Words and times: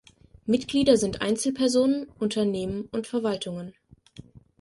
Mitglieder 0.47 0.97
sind 0.97 1.21
Einzelpersonen, 1.21 2.07
Unternehmen 2.17 2.87
und 2.91 3.05
Verwaltungen. 3.05 3.75